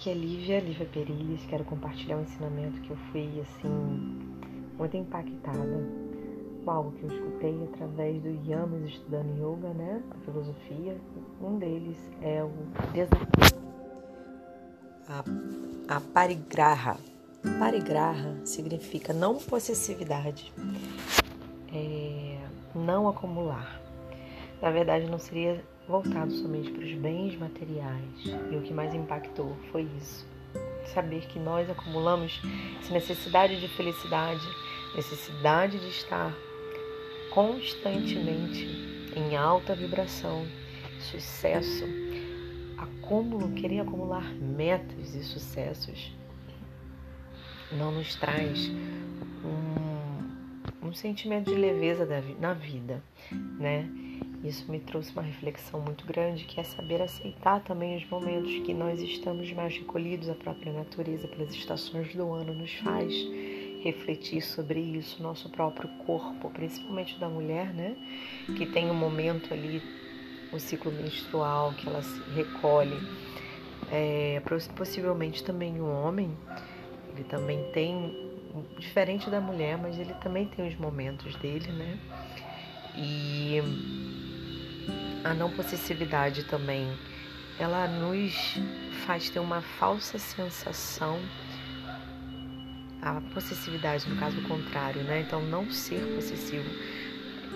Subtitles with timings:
[0.00, 1.44] Aqui é Lívia, Lívia Perilis.
[1.44, 4.18] Quero compartilhar um ensinamento que eu fui, assim,
[4.78, 5.86] muito impactada
[6.64, 10.02] com algo que eu escutei através do Yamas estudando yoga, né?
[10.10, 10.96] A filosofia.
[11.42, 12.50] Um deles é o
[12.94, 13.60] desapego.
[15.06, 16.96] A, a parigraha.
[17.58, 20.50] Parigraha significa não possessividade,
[21.74, 22.38] é,
[22.74, 23.78] não acumular.
[24.62, 28.24] Na verdade, não seria voltado somente para os bens materiais.
[28.50, 30.26] E o que mais impactou foi isso.
[30.86, 32.40] Saber que nós acumulamos
[32.80, 34.46] essa necessidade de felicidade,
[34.94, 36.34] necessidade de estar
[37.30, 38.66] constantemente
[39.14, 40.46] em alta vibração,
[40.98, 41.84] sucesso,
[42.76, 46.12] acúmulo, querer acumular metas e sucessos,
[47.72, 48.68] não nos traz
[49.44, 52.06] um, um sentimento de leveza
[52.38, 53.02] na vida,
[53.58, 53.88] né?
[54.42, 58.72] Isso me trouxe uma reflexão muito grande, que é saber aceitar também os momentos que
[58.72, 63.12] nós estamos mais recolhidos, a própria natureza, pelas estações do ano, nos faz
[63.82, 67.96] refletir sobre isso, nosso próprio corpo, principalmente da mulher, né?
[68.56, 69.82] Que tem um momento ali,
[70.50, 72.96] o ciclo menstrual, que ela se recolhe.
[73.92, 74.40] É,
[74.74, 76.30] possivelmente também o homem,
[77.12, 78.30] ele também tem,
[78.78, 81.98] diferente da mulher, mas ele também tem os momentos dele, né?
[82.96, 83.60] E
[85.24, 86.90] a não possessividade também,
[87.58, 88.58] ela nos
[89.04, 91.20] faz ter uma falsa sensação,
[93.02, 95.20] a possessividade, no caso contrário, né?
[95.20, 96.68] Então, não ser possessivo.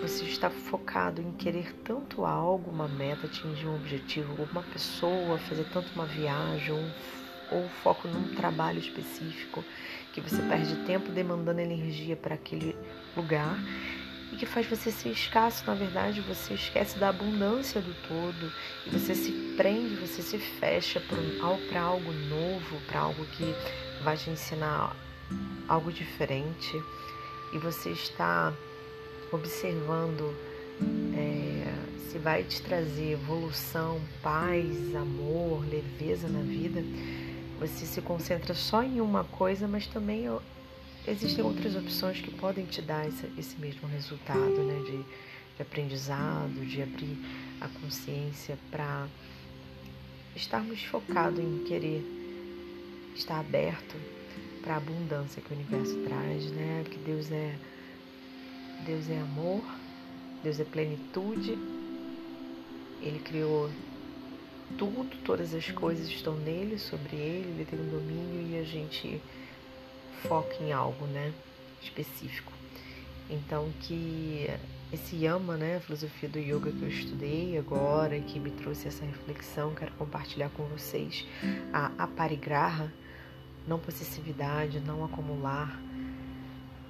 [0.00, 5.64] Você está focado em querer tanto algo, uma meta, atingir um objetivo, uma pessoa, fazer
[5.72, 6.74] tanto uma viagem,
[7.50, 9.64] ou foco num trabalho específico,
[10.12, 12.76] que você perde tempo demandando energia para aquele
[13.16, 13.58] lugar
[14.34, 15.64] e que faz você ser escasso.
[15.66, 18.52] Na verdade, você esquece da abundância do todo
[18.86, 23.54] e você se prende, você se fecha para algo novo, para algo que
[24.02, 24.94] vai te ensinar
[25.68, 26.82] algo diferente
[27.52, 28.52] e você está
[29.32, 30.36] observando
[31.16, 36.82] é, se vai te trazer evolução, paz, amor, leveza na vida.
[37.60, 40.28] Você se concentra só em uma coisa, mas também
[41.06, 44.82] existem outras opções que podem te dar esse, esse mesmo resultado, né?
[44.84, 45.04] De,
[45.56, 47.16] de aprendizado, de abrir
[47.60, 49.06] a consciência para
[50.34, 52.02] estarmos focados em querer
[53.14, 53.94] estar aberto
[54.62, 56.84] para a abundância que o universo traz, né?
[56.90, 57.54] Que Deus é
[58.84, 59.62] Deus é amor,
[60.42, 61.58] Deus é plenitude.
[63.00, 63.70] Ele criou
[64.78, 69.20] tudo, todas as coisas estão nele, sobre ele, ele tem um domínio e a gente
[70.22, 71.32] foca em algo, né,
[71.80, 72.52] específico.
[73.28, 74.48] Então que
[74.92, 79.04] esse yama, né, a filosofia do yoga que eu estudei agora, que me trouxe essa
[79.04, 81.26] reflexão, quero compartilhar com vocês
[81.72, 82.92] a aparigraha,
[83.66, 85.80] não possessividade, não acumular,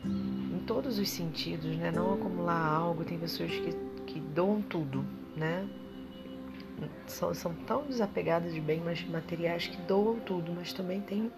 [0.05, 3.05] em todos os sentidos, né, não acumular algo.
[3.05, 3.73] Tem pessoas que,
[4.07, 5.67] que doam tudo, né,
[7.07, 11.31] são, são tão desapegadas de bens materiais que doam tudo, mas também tem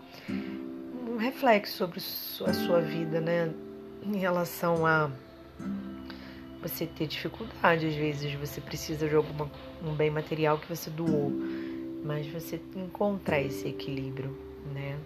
[1.16, 3.50] um reflexo sobre a sua vida, né?
[4.02, 5.10] Em relação a
[6.60, 9.48] você ter dificuldade, às vezes você precisa de algum
[9.82, 11.32] um bem material que você doou,
[12.04, 14.36] mas você encontrar esse equilíbrio,
[14.74, 14.98] né?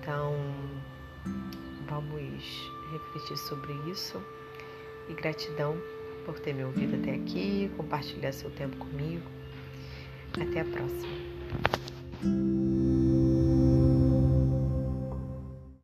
[0.00, 0.34] Então,
[1.86, 4.18] vamos refletir sobre isso
[5.10, 5.76] e gratidão
[6.24, 9.30] por ter me ouvido até aqui, compartilhar seu tempo comigo.
[10.40, 11.16] Até a próxima.